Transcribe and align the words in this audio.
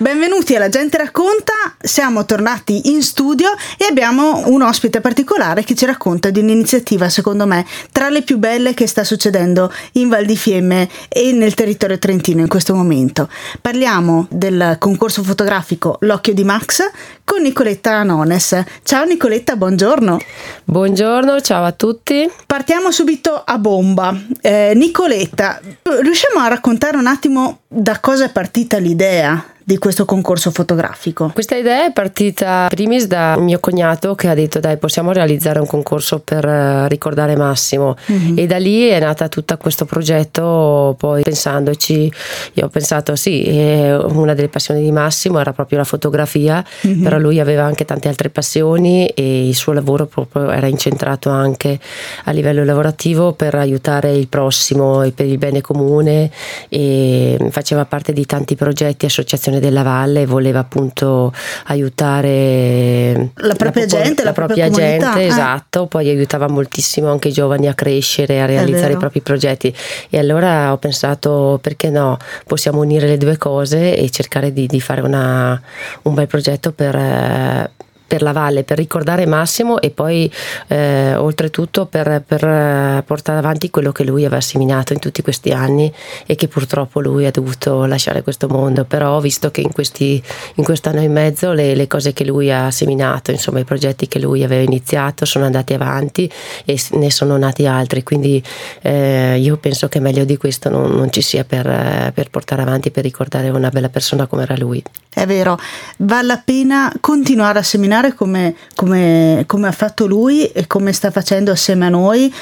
Benvenuti 0.00 0.54
alla 0.54 0.68
Gente 0.68 0.96
Racconta, 0.96 1.52
siamo 1.80 2.24
tornati 2.24 2.92
in 2.92 3.02
studio 3.02 3.48
e 3.76 3.84
abbiamo 3.84 4.46
un 4.46 4.62
ospite 4.62 5.00
particolare 5.00 5.64
che 5.64 5.74
ci 5.74 5.86
racconta 5.86 6.30
di 6.30 6.38
un'iniziativa 6.38 7.08
secondo 7.08 7.48
me 7.48 7.66
tra 7.90 8.08
le 8.08 8.22
più 8.22 8.38
belle 8.38 8.74
che 8.74 8.86
sta 8.86 9.02
succedendo 9.02 9.72
in 9.94 10.08
Val 10.08 10.24
di 10.24 10.36
Fiemme 10.36 10.88
e 11.08 11.32
nel 11.32 11.54
territorio 11.54 11.98
trentino 11.98 12.40
in 12.40 12.46
questo 12.46 12.76
momento. 12.76 13.28
Parliamo 13.60 14.28
del 14.30 14.76
concorso 14.78 15.24
fotografico 15.24 15.96
L'occhio 16.02 16.32
di 16.32 16.44
Max 16.44 16.88
con 17.24 17.42
Nicoletta 17.42 17.94
Anones. 17.94 18.56
Ciao 18.84 19.04
Nicoletta, 19.04 19.56
buongiorno. 19.56 20.20
Buongiorno, 20.62 21.40
ciao 21.40 21.64
a 21.64 21.72
tutti. 21.72 22.30
Partiamo 22.46 22.92
subito 22.92 23.42
a 23.44 23.58
bomba. 23.58 24.16
Eh, 24.42 24.74
Nicoletta, 24.76 25.60
riusciamo 25.82 26.38
a 26.38 26.46
raccontare 26.46 26.96
un 26.96 27.08
attimo 27.08 27.62
da 27.66 27.98
cosa 27.98 28.26
è 28.26 28.30
partita 28.30 28.78
l'idea 28.78 29.56
di 29.68 29.76
questo 29.76 30.06
concorso 30.06 30.50
fotografico? 30.50 31.30
Questa 31.34 31.54
idea 31.54 31.84
è 31.84 31.92
partita 31.92 32.68
primis 32.70 33.04
da 33.04 33.36
mio 33.36 33.60
cognato 33.60 34.14
che 34.14 34.28
ha 34.28 34.32
detto 34.32 34.60
dai 34.60 34.78
possiamo 34.78 35.12
realizzare 35.12 35.60
un 35.60 35.66
concorso 35.66 36.20
per 36.20 36.42
eh, 36.42 36.88
ricordare 36.88 37.36
Massimo 37.36 37.94
mm-hmm. 38.10 38.38
e 38.38 38.46
da 38.46 38.56
lì 38.56 38.88
è 38.88 38.98
nata 38.98 39.28
tutto 39.28 39.58
questo 39.58 39.84
progetto 39.84 40.94
poi 40.96 41.22
pensandoci 41.22 42.10
io 42.54 42.64
ho 42.64 42.68
pensato 42.68 43.14
sì 43.14 43.44
una 43.46 44.32
delle 44.32 44.48
passioni 44.48 44.80
di 44.80 44.90
Massimo 44.90 45.38
era 45.38 45.52
proprio 45.52 45.76
la 45.76 45.84
fotografia 45.84 46.64
mm-hmm. 46.86 47.02
però 47.02 47.18
lui 47.18 47.38
aveva 47.38 47.64
anche 47.64 47.84
tante 47.84 48.08
altre 48.08 48.30
passioni 48.30 49.06
e 49.08 49.48
il 49.48 49.54
suo 49.54 49.74
lavoro 49.74 50.06
proprio 50.06 50.50
era 50.50 50.66
incentrato 50.66 51.28
anche 51.28 51.78
a 52.24 52.30
livello 52.30 52.64
lavorativo 52.64 53.32
per 53.32 53.54
aiutare 53.54 54.16
il 54.16 54.28
prossimo 54.28 55.02
e 55.02 55.12
per 55.12 55.26
il 55.26 55.36
bene 55.36 55.60
comune 55.60 56.30
e 56.70 57.36
faceva 57.50 57.84
parte 57.84 58.14
di 58.14 58.24
tanti 58.24 58.54
progetti 58.54 59.04
associazioni 59.04 59.56
Comune 59.58 59.60
della 59.60 59.82
Valle 59.82 60.26
voleva 60.26 60.60
appunto 60.60 61.32
aiutare 61.66 63.30
la 63.34 63.54
propria 63.54 63.84
la, 63.84 63.88
gente, 63.88 64.22
la, 64.22 64.28
la 64.28 64.34
propria, 64.34 64.66
propria 64.66 64.88
gente, 64.88 65.20
eh. 65.20 65.26
esatto, 65.26 65.86
poi 65.86 66.08
aiutava 66.08 66.48
moltissimo 66.48 67.10
anche 67.10 67.28
i 67.28 67.32
giovani 67.32 67.68
a 67.68 67.74
crescere, 67.74 68.40
a 68.40 68.46
realizzare 68.46 68.94
i 68.94 68.96
propri 68.96 69.20
progetti. 69.20 69.74
E 70.08 70.18
allora 70.18 70.72
ho 70.72 70.78
pensato 70.78 71.58
perché 71.60 71.90
no, 71.90 72.16
possiamo 72.46 72.80
unire 72.80 73.06
le 73.06 73.18
due 73.18 73.36
cose 73.36 73.96
e 73.96 74.08
cercare 74.10 74.52
di, 74.52 74.66
di 74.66 74.80
fare 74.80 75.00
una, 75.00 75.60
un 76.02 76.14
bel 76.14 76.26
progetto 76.26 76.72
per... 76.72 76.94
Eh, 76.96 77.70
per 78.08 78.22
la 78.22 78.32
valle, 78.32 78.64
per 78.64 78.78
ricordare 78.78 79.26
Massimo 79.26 79.80
e 79.80 79.90
poi 79.90 80.32
eh, 80.68 81.14
oltretutto 81.14 81.84
per, 81.84 82.22
per, 82.26 82.42
eh, 82.42 83.02
portare 83.06 83.38
avanti 83.38 83.68
quello 83.70 83.92
che 83.92 84.02
lui 84.02 84.24
aveva 84.24 84.40
seminato 84.40 84.94
in 84.94 84.98
tutti 84.98 85.20
questi 85.20 85.50
anni 85.50 85.92
e 86.26 86.34
che 86.34 86.48
purtroppo 86.48 87.00
lui 87.00 87.26
ha 87.26 87.30
dovuto 87.30 87.84
lasciare 87.84 88.22
questo 88.22 88.48
mondo. 88.48 88.84
Però 88.84 89.16
ho 89.16 89.20
visto 89.20 89.50
che 89.50 89.60
in, 89.60 89.72
questi, 89.72 90.20
in 90.54 90.64
quest'anno 90.64 91.00
e 91.00 91.08
mezzo 91.08 91.52
le, 91.52 91.74
le, 91.74 91.86
cose 91.86 92.14
che 92.14 92.24
lui 92.24 92.50
ha 92.50 92.70
seminato, 92.70 93.30
insomma 93.30 93.58
i 93.60 93.64
progetti 93.64 94.08
che 94.08 94.18
lui 94.18 94.42
aveva 94.42 94.62
iniziato 94.62 95.26
sono 95.26 95.44
andati 95.44 95.74
avanti 95.74 96.30
e 96.64 96.80
ne 96.92 97.10
sono 97.10 97.36
nati 97.36 97.66
altri. 97.66 98.02
Quindi 98.02 98.42
eh, 98.80 99.38
io 99.38 99.58
penso 99.58 99.88
che 99.88 100.00
meglio 100.00 100.24
di 100.24 100.38
questo 100.38 100.70
non, 100.70 100.92
non 100.92 101.12
ci 101.12 101.20
sia 101.20 101.44
per, 101.44 101.66
eh, 101.66 102.12
per 102.14 102.30
portare 102.30 102.62
avanti, 102.62 102.90
per 102.90 103.02
ricordare 103.02 103.50
una 103.50 103.68
bella 103.68 103.90
persona 103.90 104.26
come 104.26 104.44
era 104.44 104.56
lui. 104.56 104.82
È 105.12 105.26
vero, 105.26 105.58
vale 105.98 106.26
la 106.28 106.42
pena 106.44 106.92
continuare 107.00 107.58
a 107.58 107.62
seminare 107.62 107.97
immaginare 107.98 108.14
come, 108.14 108.54
come, 108.74 109.44
come 109.46 109.66
ha 109.66 109.72
fatto 109.72 110.06
lui 110.06 110.46
e 110.46 110.66
come 110.66 110.92
sta 110.92 111.10
facendo 111.10 111.50
assieme 111.50 111.86
a 111.86 111.90
noi. 111.90 112.32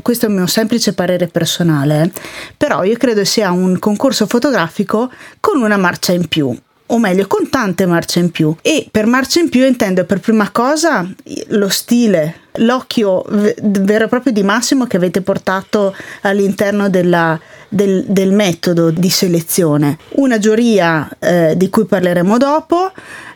Questo 0.00 0.26
è 0.26 0.28
il 0.28 0.34
mio 0.34 0.46
semplice 0.46 0.94
parere 0.94 1.28
personale, 1.28 2.10
però 2.56 2.82
io 2.82 2.96
credo 2.96 3.24
sia 3.24 3.52
un 3.52 3.78
concorso 3.78 4.26
fotografico 4.26 5.10
con 5.38 5.60
una 5.60 5.76
marcia 5.76 6.12
in 6.12 6.26
più 6.26 6.56
o 6.86 6.98
meglio 6.98 7.26
con 7.26 7.48
tante 7.48 7.86
marce 7.86 8.18
in 8.18 8.30
più. 8.30 8.54
E 8.62 8.88
per 8.90 9.06
marce 9.06 9.40
in 9.40 9.48
più 9.48 9.64
intendo 9.64 10.04
per 10.04 10.20
prima 10.20 10.50
cosa 10.50 11.08
lo 11.48 11.68
stile 11.68 12.40
l'occhio 12.56 13.24
vero 13.28 14.04
e 14.04 14.08
proprio 14.08 14.32
di 14.32 14.42
Massimo 14.42 14.86
che 14.86 14.96
avete 14.96 15.22
portato 15.22 15.94
all'interno 16.22 16.90
della, 16.90 17.38
del, 17.68 18.04
del, 18.06 18.32
metodo 18.32 18.90
di 18.90 19.08
selezione 19.08 19.98
una 20.16 20.38
giuria 20.38 21.08
eh, 21.18 21.54
di 21.56 21.70
cui 21.70 21.86
parleremo 21.86 22.36
dopo 22.36 22.92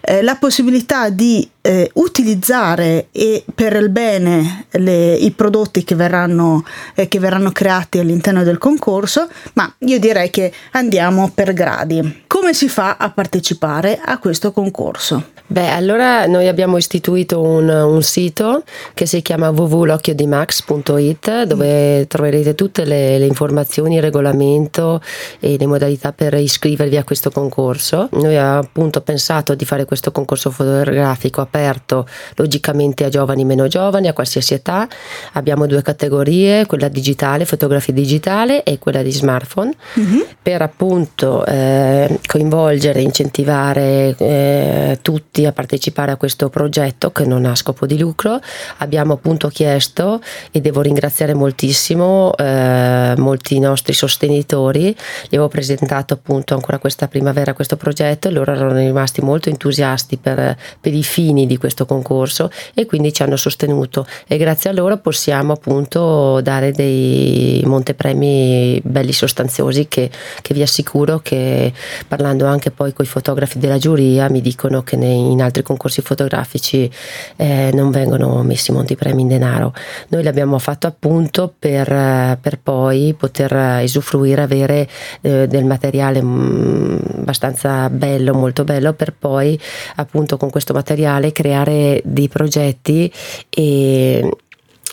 eh, 0.08 0.22
la 0.22 0.36
possibilità 0.36 1.08
di 1.08 1.48
eh, 1.62 1.90
utilizzare 1.94 3.08
e 3.10 3.44
per 3.52 3.74
il 3.74 3.88
bene 3.88 4.66
le, 4.70 5.14
i 5.14 5.32
prodotti 5.32 5.82
che 5.82 5.96
verranno, 5.96 6.64
eh, 6.94 7.08
che 7.08 7.18
verranno 7.18 7.50
creati 7.50 7.98
all'interno 7.98 8.44
del 8.44 8.58
concorso, 8.58 9.28
ma 9.54 9.72
io 9.78 9.98
direi 9.98 10.30
che 10.30 10.52
andiamo 10.72 11.32
per 11.34 11.52
gradi. 11.52 12.22
Come 12.28 12.54
si 12.54 12.68
fa 12.68 12.96
a 12.98 13.10
partecipare 13.10 14.00
a 14.02 14.18
questo 14.18 14.52
concorso? 14.52 15.34
Beh, 15.48 15.70
allora 15.70 16.26
noi 16.26 16.48
abbiamo 16.48 16.76
istituito 16.76 17.40
un, 17.40 17.68
un 17.68 18.02
sito 18.02 18.64
che 18.94 19.05
si 19.06 19.22
chiama 19.22 19.50
www.l'occhiodimax.it 19.50 21.42
dove 21.44 22.06
troverete 22.06 22.54
tutte 22.54 22.84
le, 22.84 23.18
le, 23.18 23.26
informazioni, 23.26 23.96
il 23.96 24.02
regolamento 24.02 25.00
e 25.38 25.56
le 25.58 25.66
modalità 25.66 26.12
per 26.12 26.34
iscrivervi 26.34 26.96
a 26.96 27.04
questo 27.04 27.30
concorso. 27.30 28.08
Noi 28.12 28.36
abbiamo 28.36 28.58
appunto 28.58 29.00
pensato 29.00 29.54
di 29.54 29.64
fare 29.64 29.84
questo 29.84 30.10
concorso 30.10 30.50
fotografico 30.50 31.40
aperto 31.40 32.06
logicamente 32.36 33.04
a 33.04 33.08
giovani 33.08 33.42
e 33.42 33.44
meno 33.44 33.68
giovani, 33.68 34.08
a 34.08 34.12
qualsiasi 34.12 34.54
età. 34.54 34.88
Abbiamo 35.34 35.66
due 35.66 35.82
categorie, 35.82 36.66
quella 36.66 36.88
digitale, 36.88 37.44
fotografia 37.44 37.92
digitale 37.92 38.62
e 38.62 38.78
quella 38.78 39.02
di 39.02 39.12
smartphone, 39.12 39.72
mm-hmm. 39.98 40.20
per 40.42 40.62
appunto 40.62 41.44
eh, 41.44 42.18
coinvolgere, 42.26 43.00
incentivare 43.00 44.14
eh, 44.18 44.98
tutti 45.02 45.36
tutti 45.36 45.44
a 45.44 45.52
partecipare 45.52 46.12
a 46.12 46.16
questo 46.16 46.48
progetto 46.48 47.10
che 47.10 47.26
non 47.26 47.44
ha 47.44 47.54
scopo 47.54 47.84
di 47.84 47.98
lucro. 47.98 48.40
Abbiamo 48.78 48.95
appunto 48.96 49.48
chiesto 49.48 50.20
e 50.50 50.60
devo 50.60 50.80
ringraziare 50.80 51.34
moltissimo 51.34 52.34
eh, 52.36 53.14
molti 53.16 53.58
nostri 53.58 53.92
sostenitori. 53.92 54.94
Gli 55.24 55.34
avevo 55.34 55.48
presentato 55.48 56.14
appunto 56.14 56.54
ancora 56.54 56.78
questa 56.78 57.08
primavera 57.08 57.52
questo 57.52 57.76
progetto 57.76 58.28
e 58.28 58.30
loro 58.30 58.52
erano 58.52 58.78
rimasti 58.78 59.20
molto 59.20 59.48
entusiasti 59.48 60.16
per, 60.16 60.56
per 60.80 60.94
i 60.94 61.02
fini 61.02 61.46
di 61.46 61.56
questo 61.56 61.86
concorso 61.86 62.50
e 62.74 62.86
quindi 62.86 63.12
ci 63.12 63.22
hanno 63.22 63.36
sostenuto 63.36 64.06
e 64.26 64.36
grazie 64.36 64.70
a 64.70 64.72
loro 64.72 64.98
possiamo 64.98 65.52
appunto 65.52 66.40
dare 66.40 66.72
dei 66.72 67.62
montepremi 67.64 68.80
belli 68.84 69.12
sostanziosi 69.12 69.88
che, 69.88 70.10
che 70.42 70.54
vi 70.54 70.62
assicuro 70.62 71.20
che 71.20 71.72
parlando 72.06 72.46
anche 72.46 72.70
poi 72.70 72.92
con 72.92 73.04
i 73.04 73.08
fotografi 73.08 73.58
della 73.58 73.78
giuria 73.78 74.28
mi 74.28 74.40
dicono 74.40 74.82
che 74.82 74.96
nei 74.96 75.30
in 75.30 75.42
altri 75.42 75.62
concorsi 75.62 76.02
fotografici 76.02 76.90
eh, 77.36 77.70
non 77.72 77.90
vengono 77.90 78.42
messi 78.42 78.72
molti 78.86 78.94
premi 78.94 79.22
in 79.22 79.28
denaro. 79.28 79.74
Noi 80.08 80.22
l'abbiamo 80.22 80.58
fatto 80.60 80.86
appunto 80.86 81.52
per, 81.58 82.38
per 82.40 82.60
poi 82.62 83.14
poter 83.18 83.82
usufruire, 83.82 84.42
avere 84.42 84.88
eh, 85.22 85.48
del 85.48 85.64
materiale 85.64 86.22
mm, 86.22 86.98
abbastanza 87.18 87.90
bello, 87.90 88.32
molto 88.32 88.62
bello, 88.62 88.92
per 88.92 89.12
poi 89.12 89.58
appunto 89.96 90.36
con 90.36 90.50
questo 90.50 90.72
materiale 90.72 91.32
creare 91.32 92.00
dei 92.04 92.28
progetti 92.28 93.12
e, 93.50 94.30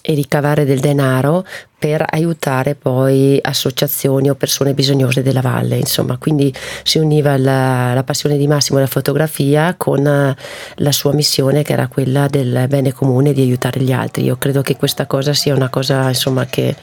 e 0.01 0.13
ricavare 0.13 0.65
del 0.65 0.79
denaro 0.79 1.45
per 1.83 2.05
aiutare 2.11 2.75
poi 2.75 3.37
associazioni 3.41 4.29
o 4.29 4.35
persone 4.35 4.73
bisognose 4.73 5.21
della 5.21 5.41
valle, 5.41 5.75
insomma, 5.75 6.15
quindi 6.15 6.53
si 6.83 6.97
univa 6.97 7.35
la, 7.35 7.93
la 7.93 8.03
passione 8.05 8.37
di 8.37 8.47
Massimo 8.47 8.77
della 8.77 8.89
fotografia 8.89 9.75
con 9.75 10.07
eh, 10.07 10.33
la 10.75 10.91
sua 10.93 11.11
missione 11.11 11.61
che 11.61 11.73
era 11.73 11.87
quella 11.87 12.27
del 12.27 12.67
bene 12.69 12.93
comune 12.93 13.33
di 13.33 13.41
aiutare 13.41 13.81
gli 13.81 13.91
altri. 13.91 14.23
Io 14.23 14.37
credo 14.37 14.61
che 14.61 14.77
questa 14.77 15.07
cosa 15.07 15.33
sia 15.33 15.53
una 15.53 15.67
cosa 15.67 16.07
insomma, 16.07 16.45
che, 16.45 16.73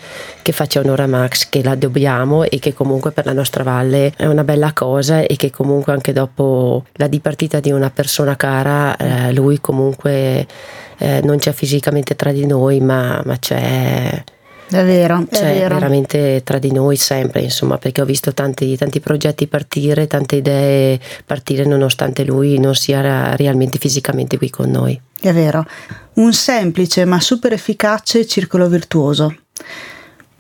che 0.43 0.53
faccia 0.53 0.81
onore 0.81 1.05
a 1.05 1.07
Max, 1.07 1.49
che 1.49 1.63
la 1.63 1.77
dobbiamo 1.77 2.43
e 2.43 2.59
che 2.59 2.75
comunque 2.75 3.11
per 3.11 3.25
la 3.25 3.33
nostra 3.33 3.63
valle 3.63 4.13
è 4.19 4.27
una 4.27 4.45
bella 4.45 4.75
cosa 4.75 5.21
e 5.21 5.35
che 5.37 5.51
comunque 5.51 5.95
anche 5.95 6.13
dopo 6.13 6.85
la 6.97 7.07
dipartita 7.07 7.59
di 7.59 7.73
una 7.73 7.89
persona 7.89 8.37
cara, 8.37 8.95
eh, 8.99 9.33
lui 9.33 9.63
comunque 9.63 10.47
eh, 10.99 11.23
non 11.25 11.39
c'è 11.39 11.53
fisicamente 11.53 12.17
tra 12.17 12.33
di 12.33 12.45
noi, 12.45 12.81
ma, 12.81 13.23
ma 13.25 13.39
c'è 13.39 14.23
è 14.71 14.85
vero, 14.85 15.25
è 15.29 15.35
cioè, 15.35 15.55
vero. 15.55 15.75
veramente 15.75 16.43
tra 16.45 16.59
di 16.59 16.71
noi 16.71 16.97
sempre, 16.97 17.41
insomma, 17.41 17.77
perché 17.77 18.03
ho 18.03 18.05
visto 18.05 18.33
tanti, 18.33 18.77
tanti, 18.77 19.01
progetti 19.01 19.49
partire, 19.49 20.07
tante 20.07 20.37
idee 20.37 21.01
partire 21.27 21.65
nonostante 21.65 22.25
lui 22.25 22.59
non 22.59 22.77
sia 22.77 23.35
realmente 23.35 23.79
fisicamente 23.79 24.37
qui 24.39 24.49
con 24.49 24.71
noi. 24.71 25.01
È 25.21 25.33
vero, 25.33 25.67
un 26.15 26.33
semplice 26.33 27.05
ma 27.05 27.21
super 27.21 27.53
efficace 27.53 28.27
circolo 28.27 28.69
virtuoso. 28.69 29.35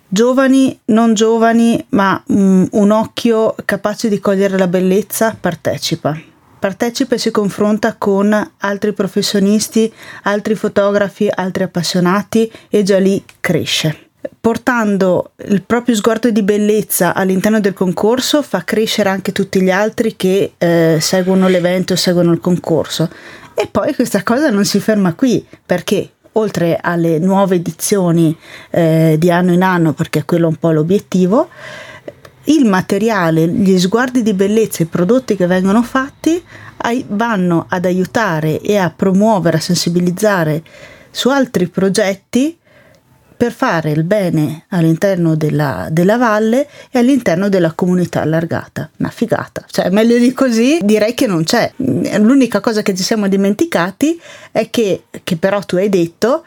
Giovani, 0.07 0.79
non 0.87 1.15
giovani, 1.15 1.85
ma 1.91 2.23
um, 2.29 2.69
un 2.71 2.91
occhio 2.91 3.55
capace 3.65 4.09
di 4.09 4.21
cogliere 4.21 4.59
la 4.59 4.69
bellezza 4.69 5.37
partecipa. 5.39 6.21
partecipa 6.59 7.15
e 7.15 7.19
si 7.19 7.31
confronta 7.33 7.97
con 7.97 8.53
altri 8.59 8.93
professionisti, 8.93 9.93
altri 10.25 10.55
fotografi, 10.55 11.29
altri 11.33 11.65
appassionati 11.65 12.51
e 12.69 12.83
già 12.83 12.99
lì 12.99 13.25
cresce 13.41 14.10
portando 14.41 15.33
il 15.49 15.63
proprio 15.63 15.95
sguardo 15.95 16.31
di 16.31 16.43
bellezza 16.43 17.15
all'interno 17.15 17.61
del 17.61 17.73
concorso 17.73 18.43
fa 18.43 18.65
crescere 18.65 19.09
anche 19.09 19.33
tutti 19.33 19.61
gli 19.61 19.71
altri 19.71 20.17
che 20.17 20.53
eh, 20.59 20.99
seguono 21.01 21.49
l'evento 21.49 21.97
seguono 21.97 22.33
il 22.33 22.41
concorso. 22.41 23.09
E 23.55 23.69
poi 23.71 23.95
questa 23.95 24.23
cosa 24.23 24.51
non 24.51 24.65
si 24.65 24.81
ferma 24.81 25.15
qui 25.15 25.45
perché 25.65 26.11
oltre 26.33 26.79
alle 26.81 27.19
nuove 27.19 27.57
edizioni 27.57 28.37
eh, 28.71 29.17
di 29.19 29.31
anno 29.31 29.53
in 29.53 29.63
anno, 29.63 29.93
perché 29.93 30.25
quello 30.25 30.47
è 30.47 30.49
un 30.49 30.57
po' 30.57 30.71
l'obiettivo, 30.71 31.49
il 32.45 32.65
materiale, 32.65 33.47
gli 33.47 33.79
sguardi 33.79 34.23
di 34.23 34.33
bellezza, 34.33 34.83
i 34.83 34.87
prodotti 34.87 35.37
che 35.37 35.47
vengono 35.47 35.83
fatti 35.83 36.43
vanno 37.09 37.67
ad 37.69 37.85
aiutare 37.85 38.61
e 38.61 38.77
a 38.77 38.91
promuovere, 38.95 39.59
a 39.59 39.61
sensibilizzare 39.61 40.63
su 41.11 41.29
altri 41.29 41.69
progetti 41.69 42.57
per 43.41 43.53
fare 43.53 43.91
il 43.91 44.05
bene 44.05 44.65
all'interno 44.69 45.35
della, 45.35 45.89
della, 45.91 46.19
valle 46.19 46.69
e 46.91 46.99
all'interno 46.99 47.49
della 47.49 47.73
comunità 47.73 48.21
allargata. 48.21 48.91
Una 48.99 49.09
figata, 49.09 49.65
cioè 49.71 49.89
meglio 49.89 50.19
di 50.19 50.35
così 50.35 50.79
direi 50.83 51.15
che 51.15 51.27
non 51.27 51.45
c'è. 51.45 51.73
L'unica 51.77 52.61
cosa 52.61 52.83
che 52.83 52.95
ci 52.95 53.03
siamo 53.03 53.29
dimenticati 53.29 54.21
è 54.53 54.69
che, 54.69 55.05
che 55.25 55.37
però 55.39 55.61
tu 55.61 55.77
hai 55.77 55.89
detto, 55.89 56.45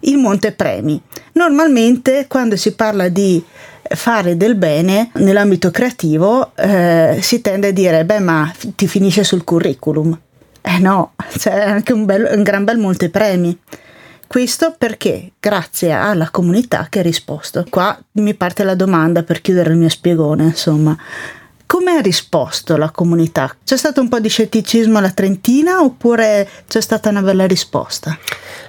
il 0.00 0.16
Monte 0.16 0.52
Premi. 0.52 0.98
Normalmente 1.32 2.24
quando 2.26 2.56
si 2.56 2.72
parla 2.72 3.08
di 3.08 3.44
fare 3.82 4.38
del 4.38 4.54
bene 4.54 5.10
nell'ambito 5.16 5.70
creativo 5.70 6.52
eh, 6.56 7.18
si 7.20 7.42
tende 7.42 7.68
a 7.68 7.72
dire 7.72 8.04
beh 8.06 8.20
ma 8.20 8.50
ti 8.76 8.88
finisce 8.88 9.24
sul 9.24 9.44
curriculum. 9.44 10.18
Eh 10.62 10.78
no, 10.78 11.12
c'è 11.36 11.68
anche 11.68 11.92
un, 11.92 12.06
bel, 12.06 12.30
un 12.34 12.42
gran 12.42 12.64
bel 12.64 12.78
Monte 12.78 13.10
Premi. 13.10 13.58
Questo 14.30 14.76
perché 14.78 15.32
grazie 15.40 15.90
alla 15.90 16.30
comunità 16.30 16.86
che 16.88 17.00
ha 17.00 17.02
risposto. 17.02 17.66
Qua 17.68 18.00
mi 18.12 18.34
parte 18.34 18.62
la 18.62 18.76
domanda 18.76 19.24
per 19.24 19.40
chiudere 19.40 19.70
il 19.70 19.76
mio 19.76 19.88
spiegone, 19.88 20.44
insomma. 20.44 20.96
Come 21.66 21.96
ha 21.96 22.00
risposto 22.00 22.76
la 22.76 22.90
comunità? 22.90 23.56
C'è 23.64 23.76
stato 23.76 24.00
un 24.00 24.08
po' 24.08 24.20
di 24.20 24.28
scetticismo 24.28 24.98
alla 24.98 25.10
Trentina 25.10 25.82
oppure 25.82 26.48
c'è 26.68 26.80
stata 26.80 27.08
una 27.08 27.22
bella 27.22 27.44
risposta? 27.48 28.16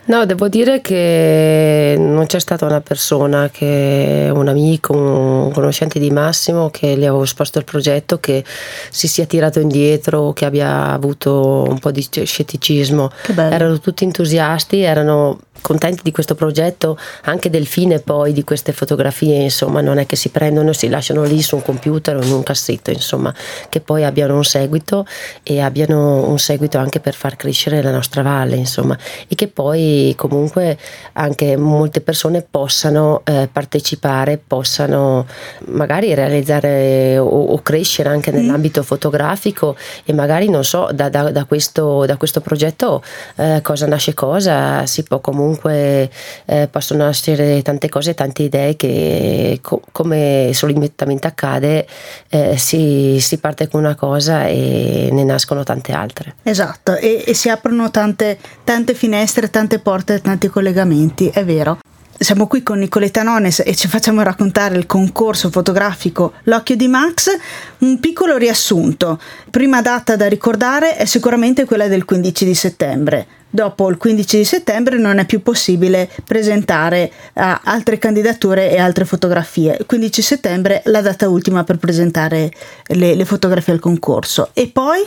No, 0.04 0.26
devo 0.26 0.48
dire 0.50 0.82
che 0.82 1.96
non 1.98 2.26
c'è 2.26 2.40
stata 2.40 2.66
una 2.66 2.82
persona, 2.82 3.50
che, 3.50 4.30
un 4.34 4.48
amico, 4.48 4.94
un 4.94 5.52
conoscente 5.52 6.00
di 6.00 6.10
Massimo 6.10 6.70
che 6.70 6.98
gli 6.98 7.06
avevo 7.06 7.24
esposto 7.24 7.60
il 7.60 7.66
progetto 7.66 8.20
che 8.20 8.44
si 8.90 9.08
sia 9.08 9.26
tirato 9.26 9.60
indietro, 9.60 10.34
che 10.34 10.46
abbia 10.46 10.92
avuto 10.92 11.66
un 11.68 11.78
po' 11.78 11.92
di 11.92 12.02
scetticismo. 12.02 13.12
Erano 13.36 13.80
tutti 13.80 14.04
entusiasti, 14.04 14.82
erano 14.82 15.40
contenti 15.62 16.02
di 16.04 16.12
questo 16.12 16.34
progetto, 16.34 16.98
anche 17.26 17.50
del 17.52 17.68
fine 17.68 18.00
poi 18.00 18.34
di 18.34 18.44
queste 18.44 18.74
fotografie, 18.74 19.44
insomma, 19.44 19.80
non 19.82 20.00
è 20.00 20.08
che 20.08 20.16
si 20.16 20.30
prendono 20.30 20.72
e 20.72 20.74
si 20.74 20.90
lasciano 20.90 21.24
lì 21.24 21.40
su 21.42 21.56
un 21.56 21.62
computer 21.62 22.18
o 22.18 22.24
in 22.24 22.32
un 22.32 22.42
cassetto, 22.42 22.90
insomma, 22.90 23.34
che 23.70 23.80
poi 23.80 24.04
abbiano 24.04 24.36
un 24.36 24.44
seguito 24.44 25.06
e 25.44 25.62
abbiano 25.62 26.28
un 26.28 26.40
seguito 26.40 26.80
anche 26.80 27.00
per 27.00 27.14
far 27.14 27.36
crescere 27.36 27.82
la 27.84 27.92
nostra 27.92 28.24
valle, 28.24 28.56
insomma, 28.56 28.98
e 29.28 29.36
che 29.36 29.48
poi 29.48 29.91
comunque 30.16 30.78
anche 31.14 31.58
molte 31.58 32.02
persone 32.02 32.42
possano 32.42 33.22
eh, 33.24 33.50
partecipare, 33.52 34.38
possano 34.38 35.26
magari 35.66 36.14
realizzare 36.14 37.18
o, 37.18 37.28
o 37.28 37.62
crescere 37.62 38.10
anche 38.10 38.32
mm. 38.32 38.36
nell'ambito 38.36 38.84
fotografico 38.84 39.76
e 40.06 40.14
magari 40.14 40.50
non 40.50 40.64
so, 40.64 40.90
da, 40.92 41.10
da, 41.10 41.32
da, 41.32 41.46
questo, 41.46 42.06
da 42.06 42.18
questo 42.18 42.42
progetto 42.42 43.04
eh, 43.36 43.60
cosa 43.62 43.86
nasce 43.86 44.14
cosa, 44.14 44.86
si 44.86 45.04
può 45.04 45.20
comunque 45.20 45.40
comunque 45.42 46.10
eh, 46.46 46.68
possono 46.70 47.06
nascere 47.06 47.62
tante 47.62 47.90
cose, 47.90 48.14
tante 48.14 48.44
idee 48.44 48.76
che 48.76 49.60
co- 49.62 49.82
come 49.92 50.52
solitamente 50.54 51.28
accade 51.28 51.88
eh, 52.30 52.58
si, 52.58 53.18
si, 53.20 53.38
parte 53.38 53.68
con 53.68 53.82
una 53.82 53.96
cosa 53.96 54.48
e 54.48 55.10
ne 55.12 55.24
nascono 55.24 55.64
tante 55.64 55.92
altre. 55.92 56.36
Esatto, 56.44 56.96
e, 56.96 57.24
e 57.26 57.34
si 57.34 57.50
aprono 57.50 57.92
tante, 57.92 58.38
tante 58.64 58.94
finestre, 58.94 59.50
tante 59.50 59.80
porte, 59.82 60.22
tanti 60.22 60.48
collegamenti, 60.48 61.28
è 61.28 61.44
vero 61.44 61.80
siamo 62.22 62.46
qui 62.46 62.62
con 62.62 62.78
Nicoletta 62.78 63.24
Nones 63.24 63.64
e 63.66 63.76
ci 63.76 63.88
facciamo 63.88 64.22
raccontare 64.22 64.78
il 64.78 64.86
concorso 64.86 65.50
fotografico 65.50 66.34
L'occhio 66.44 66.76
di 66.76 66.88
Max. 66.88 67.36
Un 67.80 68.00
piccolo 68.00 68.38
riassunto. 68.38 69.20
Prima 69.50 69.82
data 69.82 70.16
da 70.16 70.28
ricordare 70.28 70.98
è 70.98 71.06
sicuramente 71.06 71.66
quella 71.66 71.88
del 71.88 72.06
15 72.06 72.46
di 72.46 72.54
settembre 72.54 73.28
dopo 73.52 73.90
il 73.90 73.98
15 73.98 74.38
di 74.38 74.46
settembre 74.46 74.98
non 74.98 75.20
è 75.20 75.26
più 75.26 75.44
possibile 75.44 76.10
presentare 76.26 77.12
uh, 77.34 77.42
altre 77.64 77.98
candidature 77.98 78.72
e 78.72 78.80
altre 78.80 79.06
fotografie. 79.06 79.76
Il 79.80 79.86
15 79.86 80.22
settembre 80.22 80.82
la 80.86 81.02
data 81.02 81.30
ultima 81.30 81.64
per 81.64 81.78
presentare 81.78 82.52
le, 82.88 83.14
le, 83.14 83.26
fotografie 83.26 83.74
al 83.74 83.80
concorso. 83.80 84.50
E 84.54 84.70
poi? 84.70 85.06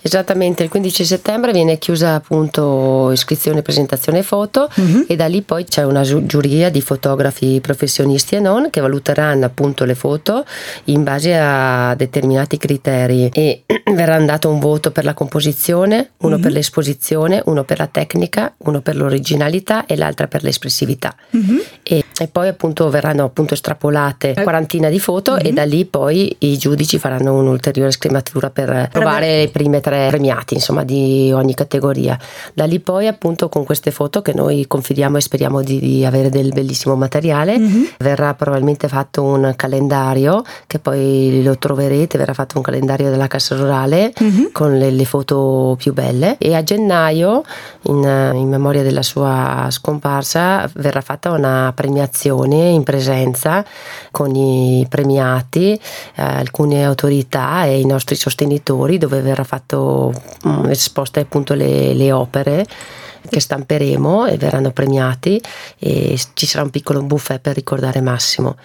Esattamente, 0.00 0.62
il 0.62 0.68
15 0.68 1.04
settembre 1.04 1.52
viene 1.52 1.78
chiusa 1.78 2.14
appunto 2.14 3.10
iscrizione, 3.10 3.62
presentazione 3.62 4.22
foto 4.22 4.68
uh-huh. 4.72 5.06
e 5.08 5.16
da 5.16 5.26
lì 5.26 5.42
poi 5.42 5.64
c'è 5.64 5.84
una 5.84 6.02
giuria 6.02 6.70
di 6.70 6.82
fotografi 6.82 7.58
professionisti 7.60 8.36
e 8.36 8.40
non 8.40 8.68
che 8.70 8.80
valuteranno 8.80 9.46
appunto 9.46 9.84
le 9.84 9.94
foto 9.94 10.44
in 10.84 11.02
base 11.02 11.36
a 11.36 11.94
determinati 11.94 12.58
criteri 12.58 13.30
e 13.32 13.62
verrà 13.94 14.18
dato 14.20 14.50
un 14.50 14.60
voto 14.60 14.90
per 14.90 15.04
la 15.04 15.14
composizione, 15.14 16.10
uno 16.18 16.36
uh-huh. 16.36 16.40
per 16.40 16.52
l'esposizione, 16.52 17.42
uno 17.46 17.64
per 17.64 17.78
la 17.78 17.85
la 17.85 17.85
tecnica, 17.86 18.54
uno 18.58 18.80
per 18.80 18.96
l'originalità 18.96 19.86
e 19.86 19.96
l'altra 19.96 20.26
per 20.26 20.42
l'espressività. 20.42 21.14
Mm-hmm. 21.36 21.58
E, 21.82 22.04
e, 22.18 22.28
poi 22.28 22.48
appunto 22.48 22.88
verranno 22.88 23.24
appunto 23.24 23.54
estrapolate 23.54 24.32
una 24.34 24.42
quarantina 24.42 24.88
di 24.88 24.98
foto 24.98 25.32
mm-hmm. 25.32 25.46
e 25.46 25.52
da 25.52 25.64
lì 25.64 25.84
poi 25.84 26.34
i 26.40 26.56
giudici 26.56 26.98
faranno 26.98 27.34
un'ulteriore 27.38 27.90
scrematura 27.90 28.50
per 28.50 28.88
provare 28.90 29.42
i 29.42 29.48
primi 29.48 29.80
tre 29.80 30.06
premiati 30.08 30.54
insomma 30.54 30.84
di 30.84 31.30
ogni 31.34 31.54
categoria. 31.54 32.18
Da 32.54 32.64
lì 32.64 32.80
poi 32.80 33.06
appunto 33.06 33.48
con 33.48 33.64
queste 33.64 33.90
foto 33.90 34.22
che 34.22 34.32
noi 34.32 34.66
confidiamo 34.66 35.16
e 35.16 35.20
speriamo 35.20 35.62
di, 35.62 35.78
di 35.78 36.04
avere 36.04 36.30
del 36.30 36.52
bellissimo 36.52 36.94
materiale 36.96 37.58
mm-hmm. 37.58 37.84
verrà 37.98 38.34
probabilmente 38.34 38.88
fatto 38.88 39.22
un 39.22 39.52
calendario 39.56 40.42
che 40.66 40.78
poi 40.78 41.42
lo 41.42 41.58
troverete, 41.58 42.18
verrà 42.18 42.32
fatto 42.32 42.56
un 42.56 42.62
calendario 42.62 43.10
della 43.10 43.26
Cassa 43.26 43.56
Rurale 43.56 44.12
mm-hmm. 44.22 44.44
con 44.52 44.78
le, 44.78 44.90
le 44.90 45.04
foto 45.04 45.74
più 45.78 45.92
belle 45.92 46.36
e 46.38 46.54
a 46.54 46.62
gennaio 46.62 47.42
in, 47.82 48.32
in, 48.34 48.48
memoria 48.48 48.82
della 48.82 49.02
sua 49.02 49.66
scomparsa 49.70 50.70
verrà 50.74 51.00
fatta 51.00 51.30
una 51.32 51.72
premiazione 51.74 52.05
in 52.72 52.82
presenza 52.82 53.64
con 54.10 54.34
i 54.34 54.86
premiati, 54.88 55.72
eh, 55.72 55.80
alcune 56.22 56.84
autorità 56.84 57.64
e 57.64 57.80
i 57.80 57.86
nostri 57.86 58.14
sostenitori 58.14 58.98
dove 58.98 59.20
verrà 59.20 59.44
fatto 59.44 60.12
mh, 60.42 60.68
esposte 60.68 61.20
appunto 61.20 61.54
le, 61.54 61.94
le 61.94 62.12
opere 62.12 62.66
che 63.28 63.40
stamperemo 63.40 64.26
e 64.26 64.36
verranno 64.36 64.70
premiati 64.70 65.40
e 65.78 66.18
ci 66.34 66.46
sarà 66.46 66.64
un 66.64 66.70
piccolo 66.70 67.02
buffet 67.02 67.40
per 67.40 67.54
ricordare 67.54 68.00
Massimo. 68.00 68.56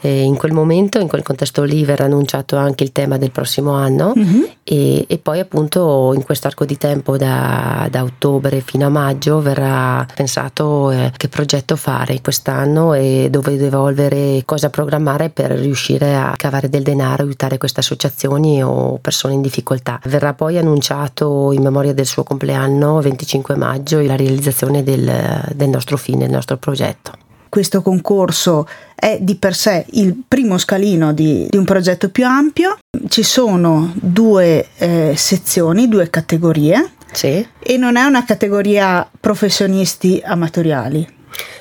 E 0.00 0.22
in 0.22 0.36
quel 0.36 0.52
momento, 0.52 0.98
in 0.98 1.08
quel 1.08 1.22
contesto 1.22 1.64
lì, 1.64 1.84
verrà 1.84 2.04
annunciato 2.04 2.56
anche 2.56 2.84
il 2.84 2.92
tema 2.92 3.18
del 3.18 3.32
prossimo 3.32 3.72
anno 3.72 4.12
mm-hmm. 4.16 4.42
e, 4.62 5.04
e, 5.08 5.18
poi 5.18 5.40
appunto 5.40 6.12
in 6.14 6.22
questo 6.22 6.46
arco 6.46 6.64
di 6.64 6.76
tempo 6.76 7.16
da, 7.16 7.88
da 7.90 8.04
ottobre 8.04 8.60
fino 8.60 8.86
a 8.86 8.90
maggio 8.90 9.40
verrà 9.40 10.06
pensato 10.14 10.90
eh, 10.90 11.12
che 11.16 11.28
progetto 11.28 11.74
fare 11.76 12.20
quest'anno 12.20 12.94
e 12.94 13.28
dove 13.30 13.54
evolvere, 13.54 14.42
cosa 14.44 14.70
programmare 14.70 15.30
per 15.30 15.50
riuscire 15.50 16.14
a 16.14 16.34
cavare 16.36 16.68
del 16.68 16.82
denaro, 16.82 17.24
aiutare 17.24 17.58
queste 17.58 17.80
associazioni 17.80 18.62
o 18.62 18.98
persone 18.98 19.34
in 19.34 19.40
difficoltà. 19.40 19.98
Verrà 20.04 20.34
poi 20.34 20.58
annunciato 20.58 21.52
in 21.52 21.62
memoria 21.62 21.92
del 21.92 22.06
suo 22.06 22.22
compleanno 22.22 23.00
25 23.00 23.56
maggio 23.56 23.98
la 24.08 24.16
realizzazione 24.16 24.82
del, 24.82 25.52
del 25.54 25.68
nostro 25.68 25.96
fine, 25.96 26.24
del 26.24 26.34
nostro 26.34 26.56
progetto 26.56 27.12
questo 27.48 27.82
concorso 27.82 28.68
è 28.94 29.18
di 29.20 29.36
per 29.36 29.54
sé 29.54 29.86
il 29.92 30.22
primo 30.26 30.58
scalino 30.58 31.12
di, 31.12 31.46
di 31.48 31.56
un 31.56 31.64
progetto 31.64 32.10
più 32.10 32.26
ampio. 32.26 32.78
Ci 33.08 33.22
sono 33.22 33.92
due 33.94 34.68
eh, 34.76 35.14
sezioni, 35.16 35.88
due 35.88 36.10
categorie. 36.10 36.92
Sì. 37.10 37.46
E 37.58 37.76
non 37.76 37.96
è 37.96 38.04
una 38.04 38.24
categoria 38.24 39.08
professionisti 39.18 40.20
amatoriali. 40.22 41.16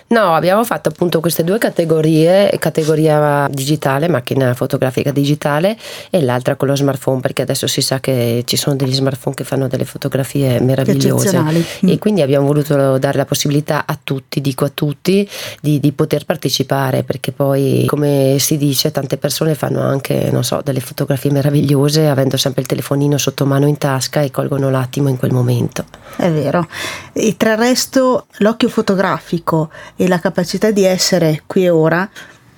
No, 0.09 0.33
abbiamo 0.33 0.63
fatto 0.63 0.87
appunto 0.87 1.19
queste 1.19 1.43
due 1.43 1.57
categorie, 1.57 2.55
categoria 2.59 3.47
digitale, 3.51 4.07
macchina 4.07 4.53
fotografica 4.53 5.11
digitale 5.11 5.77
e 6.09 6.21
l'altra 6.21 6.55
con 6.55 6.69
lo 6.69 6.75
smartphone, 6.77 7.19
perché 7.19 7.41
adesso 7.41 7.67
si 7.67 7.81
sa 7.81 7.99
che 7.99 8.43
ci 8.45 8.55
sono 8.55 8.77
degli 8.77 8.93
smartphone 8.93 9.35
che 9.35 9.43
fanno 9.43 9.67
delle 9.67 9.83
fotografie 9.83 10.61
meravigliose 10.61 11.39
mm. 11.39 11.89
e 11.89 11.99
quindi 11.99 12.21
abbiamo 12.21 12.47
voluto 12.47 12.97
dare 12.97 13.17
la 13.17 13.25
possibilità 13.25 13.83
a 13.85 13.99
tutti, 14.01 14.39
dico 14.39 14.63
a 14.63 14.71
tutti, 14.73 15.27
di, 15.59 15.81
di, 15.81 15.91
poter 15.91 16.23
partecipare, 16.23 17.03
perché 17.03 17.33
poi 17.33 17.83
come 17.87 18.37
si 18.39 18.57
dice 18.57 18.91
tante 18.91 19.17
persone 19.17 19.55
fanno 19.55 19.81
anche, 19.81 20.29
non 20.31 20.45
so, 20.45 20.61
delle 20.63 20.79
fotografie 20.79 21.31
meravigliose 21.31 22.07
avendo 22.07 22.37
sempre 22.37 22.61
il 22.61 22.67
telefonino 22.67 23.17
sotto 23.17 23.45
mano 23.45 23.67
in 23.67 23.77
tasca 23.77 24.21
e 24.21 24.31
colgono 24.31 24.69
l'attimo 24.69 25.09
in 25.09 25.17
quel 25.17 25.33
momento. 25.33 25.83
È 26.15 26.29
vero. 26.31 26.65
E 27.11 27.35
tra 27.35 27.53
il 27.53 27.57
resto 27.57 28.27
l'occhio 28.37 28.69
fotografico 28.69 29.69
e 29.97 30.07
la 30.07 30.19
capacità 30.19 30.71
di 30.71 30.85
essere 30.85 31.43
qui 31.45 31.65
e 31.65 31.69
ora, 31.69 32.09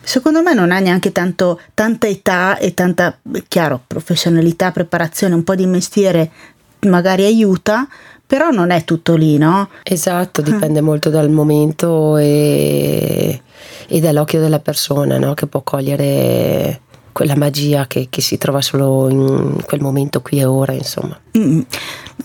secondo 0.01 0.41
me 0.41 0.53
non 0.53 0.71
ha 0.71 0.79
neanche 0.79 1.11
tanto, 1.11 1.59
tanta 1.73 2.07
età 2.07 2.57
e 2.57 2.73
tanta, 2.73 3.17
chiaro, 3.47 3.81
professionalità, 3.87 4.71
preparazione, 4.71 5.33
un 5.33 5.43
po' 5.43 5.55
di 5.55 5.65
mestiere 5.65 6.29
magari 6.81 7.25
aiuta, 7.25 7.87
però 8.27 8.51
non 8.51 8.69
è 8.69 8.83
tutto 8.83 9.15
lì, 9.15 9.37
no? 9.37 9.69
Esatto, 9.83 10.41
dipende 10.41 10.81
molto 10.81 11.09
dal 11.09 11.31
momento 11.31 12.17
e, 12.17 13.41
e 13.87 13.99
dall'occhio 13.99 14.39
della 14.39 14.59
persona, 14.59 15.17
no? 15.17 15.33
Che 15.33 15.47
può 15.47 15.61
cogliere 15.61 16.81
quella 17.11 17.35
magia 17.35 17.87
che, 17.87 18.07
che, 18.09 18.21
si 18.21 18.37
trova 18.37 18.61
solo 18.61 19.09
in 19.09 19.63
quel 19.65 19.81
momento 19.81 20.21
qui 20.21 20.39
e 20.39 20.45
ora, 20.45 20.73
insomma. 20.73 21.19
Mm. 21.37 21.61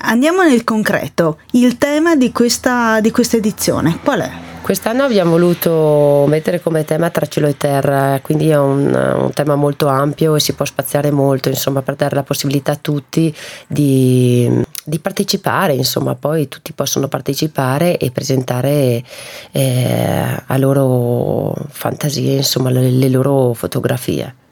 Andiamo 0.00 0.42
nel 0.42 0.62
concreto. 0.62 1.38
Il 1.52 1.78
tema 1.78 2.16
di 2.16 2.32
questa, 2.32 3.00
di 3.00 3.10
questa 3.10 3.38
edizione 3.38 3.98
qual 4.02 4.20
è? 4.20 4.43
Quest'anno 4.64 5.02
abbiamo 5.02 5.32
voluto 5.32 6.24
mettere 6.26 6.58
come 6.58 6.86
tema 6.86 7.10
tra 7.10 7.26
cielo 7.26 7.48
e 7.48 7.56
terra, 7.58 8.18
quindi 8.22 8.48
è 8.48 8.56
un, 8.56 8.86
un, 8.94 9.30
tema 9.34 9.56
molto 9.56 9.88
ampio 9.88 10.36
e 10.36 10.40
si 10.40 10.54
può 10.54 10.64
spaziare 10.64 11.10
molto, 11.10 11.50
insomma, 11.50 11.82
per 11.82 11.96
dare 11.96 12.14
la 12.14 12.22
possibilità 12.22 12.72
a 12.72 12.76
tutti 12.76 13.32
di, 13.66 14.50
di 14.82 14.98
partecipare, 15.00 15.74
insomma, 15.74 16.14
poi 16.14 16.48
tutti 16.48 16.72
possono 16.72 17.08
partecipare 17.08 17.98
e 17.98 18.10
presentare 18.10 19.04
eh, 19.52 20.42
a 20.46 20.56
loro 20.56 21.54
fantasie, 21.68 22.36
insomma, 22.36 22.70
le, 22.70 22.88
le 22.88 23.08
loro 23.10 23.52
fotografie. 23.52 24.43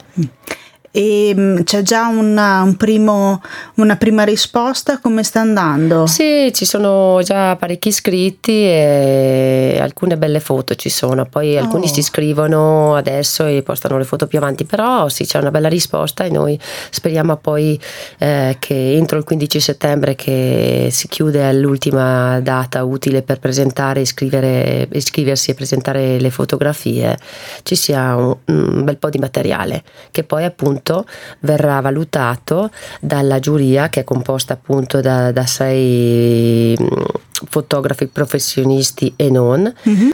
E 0.95 1.33
mm, 1.35 1.61
c'è 1.63 1.81
già 1.81 2.05
una, 2.05 2.61
un 2.61 2.77
primo, 2.77 3.41
una 3.77 3.95
prima 3.95 4.21
risposta, 4.21 4.99
come 4.99 5.23
sta 5.23 5.39
andando? 5.39 6.05
Sì, 6.05 6.51
ci 6.53 6.65
sono 6.65 7.19
già 7.23 7.55
parecchi 7.55 7.87
iscritti 7.87 8.51
e 8.51 9.79
alcune 9.81 10.17
belle 10.17 10.39
foto 10.39 10.75
ci 10.75 10.89
sono, 10.89 11.25
poi 11.25 11.57
alcuni 11.57 11.85
oh. 11.85 11.91
si 11.91 11.97
iscrivono 11.97 12.95
adesso 12.95 13.47
e 13.47 13.63
postano 13.63 13.97
le 13.97 14.03
foto 14.03 14.27
più 14.27 14.37
avanti, 14.37 14.65
però 14.65 15.09
sì 15.09 15.25
c'è 15.25 15.39
una 15.39 15.49
bella 15.49 15.67
risposta 15.67 16.25
e 16.25 16.29
noi 16.29 16.59
speriamo 16.91 17.37
poi 17.37 17.79
eh, 18.19 18.57
che 18.59 18.93
entro 18.93 19.17
il 19.17 19.23
15 19.23 19.59
settembre 19.59 20.13
che 20.13 20.89
si 20.91 21.07
chiude 21.07 21.51
l'ultima 21.53 22.39
data 22.39 22.83
utile 22.83 23.23
per 23.23 23.39
presentare, 23.39 24.01
iscrivere, 24.01 24.87
iscriversi 24.91 25.49
e 25.49 25.53
presentare 25.55 26.19
le 26.19 26.29
fotografie, 26.29 27.17
ci 27.63 27.75
sia 27.75 28.15
un, 28.15 28.35
un 28.45 28.83
bel 28.83 28.97
po' 28.97 29.09
di 29.09 29.17
materiale 29.17 29.81
che 30.11 30.23
poi 30.23 30.43
appunto 30.43 30.81
appunto 30.83 31.05
verrà 31.39 31.79
valutato 31.79 32.69
dalla 32.99 33.39
giuria 33.39 33.87
che 33.89 34.01
è 34.01 34.03
composta 34.03 34.53
appunto 34.53 34.99
da, 34.99 35.31
da 35.31 35.45
sei 35.45 36.77
mm, 36.79 37.01
fotografi 37.49 38.07
professionisti 38.07 39.13
e 39.15 39.29
non. 39.29 39.73
Mm-hmm. 39.87 40.09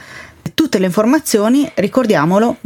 Tutte 0.54 0.78
le 0.78 0.86
informazioni, 0.86 1.70
ricordiamolo, 1.74 2.56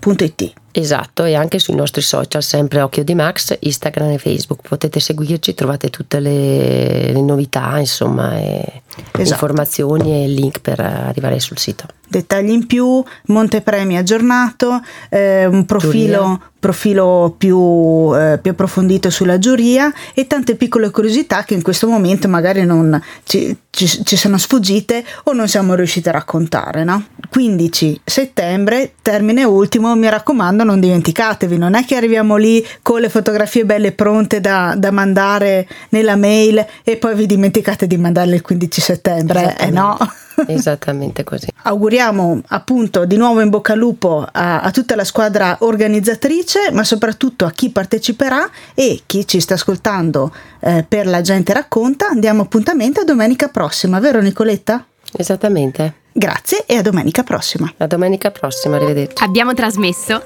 www.occhiodimax.it. 0.00 0.52
Esatto, 0.70 1.24
e 1.24 1.34
anche 1.34 1.58
sui 1.58 1.74
nostri 1.74 2.02
social, 2.02 2.42
sempre 2.42 2.80
Occhio 2.80 3.02
di 3.02 3.14
Max, 3.14 3.56
Instagram 3.58 4.10
e 4.10 4.18
Facebook. 4.18 4.68
Potete 4.68 5.00
seguirci, 5.00 5.54
trovate 5.54 5.90
tutte 5.90 6.20
le, 6.20 7.12
le 7.12 7.20
novità, 7.20 7.78
insomma, 7.78 8.38
e 8.38 8.82
esatto. 9.12 9.30
informazioni 9.30 10.24
e 10.24 10.28
link 10.28 10.60
per 10.60 10.78
arrivare 10.78 11.40
sul 11.40 11.58
sito 11.58 11.86
dettagli 12.08 12.50
in 12.50 12.66
più, 12.66 13.02
montepremi 13.26 13.96
aggiornato, 13.96 14.80
eh, 15.10 15.46
un 15.46 15.64
profilo, 15.66 16.40
profilo 16.58 17.34
più, 17.36 18.10
eh, 18.14 18.38
più, 18.40 18.50
approfondito 18.50 19.10
sulla 19.10 19.38
giuria 19.38 19.92
e 20.14 20.26
tante 20.26 20.56
piccole 20.56 20.90
curiosità 20.90 21.44
che 21.44 21.54
in 21.54 21.62
questo 21.62 21.86
momento 21.86 22.26
magari 22.28 22.64
non 22.64 23.00
ci, 23.24 23.56
ci, 23.70 23.86
ci 24.04 24.16
sono 24.16 24.38
sfuggite 24.38 25.04
o 25.24 25.32
non 25.32 25.46
siamo 25.48 25.74
riusciti 25.74 26.08
a 26.08 26.12
raccontare. 26.12 26.82
No? 26.82 27.04
15 27.28 28.00
settembre, 28.04 28.94
termine 29.02 29.44
ultimo, 29.44 29.87
mi 29.96 30.08
raccomando 30.08 30.64
non 30.64 30.80
dimenticatevi, 30.80 31.56
non 31.58 31.74
è 31.74 31.84
che 31.84 31.96
arriviamo 31.96 32.36
lì 32.36 32.64
con 32.82 33.00
le 33.00 33.08
fotografie 33.08 33.64
belle 33.64 33.92
pronte 33.92 34.40
da, 34.40 34.74
da 34.76 34.90
mandare 34.90 35.66
nella 35.90 36.16
mail 36.16 36.64
e 36.82 36.96
poi 36.96 37.14
vi 37.14 37.26
dimenticate 37.26 37.86
di 37.86 37.96
mandarle 37.96 38.36
il 38.36 38.42
15 38.42 38.80
settembre, 38.80 39.56
eh 39.58 39.70
no? 39.70 39.96
Esattamente 40.46 41.24
così. 41.24 41.48
Auguriamo 41.62 42.42
appunto 42.48 43.04
di 43.04 43.16
nuovo 43.16 43.40
in 43.40 43.48
bocca 43.48 43.72
al 43.72 43.78
lupo 43.78 44.26
a, 44.30 44.60
a, 44.60 44.70
tutta 44.70 44.94
la 44.94 45.04
squadra 45.04 45.56
organizzatrice, 45.60 46.70
ma 46.72 46.84
soprattutto 46.84 47.44
a 47.44 47.50
chi 47.50 47.70
parteciperà 47.70 48.48
e 48.74 49.02
chi 49.06 49.26
ci 49.26 49.40
sta 49.40 49.54
ascoltando 49.54 50.32
eh, 50.60 50.84
per 50.86 51.06
La 51.06 51.20
gente 51.20 51.52
racconta. 51.52 52.10
Diamo 52.14 52.42
appuntamento 52.42 53.00
a 53.00 53.04
domenica 53.04 53.48
prossima, 53.48 53.98
vero 53.98 54.20
Nicoletta? 54.20 54.84
Esattamente. 55.16 55.94
Grazie 56.12 56.64
e 56.66 56.76
a 56.76 56.82
domenica 56.82 57.22
prossima. 57.22 57.72
A 57.76 57.86
domenica 57.86 58.30
prossima, 58.30 58.76
arrivederci. 58.76 59.22
Abbiamo 59.22 59.54
trasmesso 59.54 60.22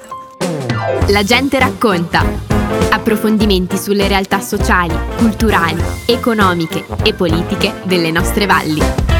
La 1.08 1.22
gente 1.22 1.58
racconta. 1.58 2.24
Approfondimenti 2.90 3.76
sulle 3.76 4.08
realtà 4.08 4.40
sociali, 4.40 4.94
culturali, 5.16 5.82
economiche 6.06 6.84
e 7.04 7.14
politiche 7.14 7.74
delle 7.84 8.10
nostre 8.10 8.46
valli. 8.46 9.11